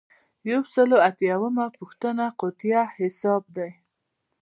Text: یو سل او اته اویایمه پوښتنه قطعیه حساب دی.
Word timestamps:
یو 0.51 0.61
سل 0.73 0.89
او 0.95 0.99
اته 1.09 1.25
اویایمه 1.35 1.65
پوښتنه 1.77 2.25
قطعیه 2.39 2.83
حساب 2.97 3.43
دی. 3.55 3.71